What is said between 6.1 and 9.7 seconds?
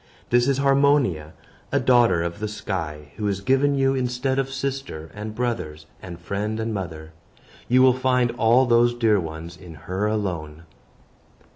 friend, and mother. You will find all those dear ones